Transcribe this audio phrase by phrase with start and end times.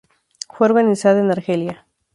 [0.49, 1.85] Fue organizado en Argelia.